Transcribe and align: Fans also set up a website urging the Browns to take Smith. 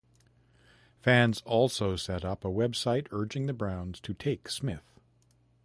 Fans 0.99 1.43
also 1.45 1.95
set 1.95 2.25
up 2.25 2.43
a 2.43 2.47
website 2.47 3.05
urging 3.11 3.45
the 3.45 3.53
Browns 3.53 3.99
to 3.99 4.15
take 4.15 4.49
Smith. 4.49 4.99